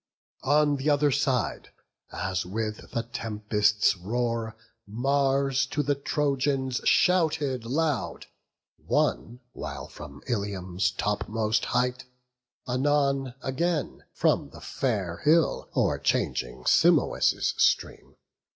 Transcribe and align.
On 0.47 0.79
th' 0.79 0.87
other 0.87 1.11
side, 1.11 1.69
as 2.11 2.43
with 2.43 2.89
the 2.89 3.03
tempest's 3.03 3.95
roar, 3.95 4.55
Mars 4.87 5.67
to 5.67 5.83
the 5.83 5.93
Trojans 5.93 6.81
shouted 6.85 7.65
loud; 7.67 8.25
one 8.83 9.41
while 9.53 9.87
From 9.87 10.23
Ilium's 10.27 10.89
topmost 10.89 11.65
height; 11.65 12.05
anon 12.67 13.35
again 13.43 14.03
From 14.11 14.49
the 14.49 14.59
fair 14.59 15.17
hill, 15.17 15.69
o'erhanging 15.75 16.65
Simois' 16.65 17.53
stream. 17.59 18.15